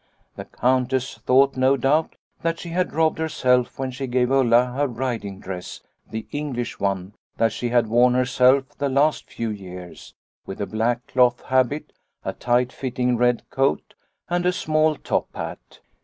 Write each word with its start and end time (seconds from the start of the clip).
"The 0.35 0.45
Countess 0.45 1.19
thought, 1.27 1.55
no 1.55 1.77
doubt, 1.77 2.15
that 2.41 2.57
she 2.59 2.69
had 2.69 2.91
robbed 2.91 3.19
herself 3.19 3.77
when 3.77 3.91
she 3.91 4.07
gave 4.07 4.31
Ulla 4.31 4.71
her 4.75 4.87
riding 4.87 5.39
dress 5.39 5.79
the 6.09 6.25
English 6.31 6.79
one 6.79 7.13
that 7.37 7.53
she 7.53 7.69
had 7.69 7.83
60 7.83 7.87
Liliecrona's 7.87 7.89
Home 7.91 7.95
worn 7.97 8.13
herself 8.15 8.69
the 8.79 8.89
last 8.89 9.29
few 9.29 9.51
years, 9.51 10.15
with 10.47 10.59
a 10.59 10.65
black 10.65 11.05
cloth 11.05 11.41
habit, 11.41 11.93
a 12.25 12.33
tight 12.33 12.73
fitting 12.73 13.15
red 13.15 13.47
coat, 13.51 13.93
and 14.27 14.47
a 14.47 14.51
small 14.51 14.95
top 14.95 15.27
hat. 15.35 15.81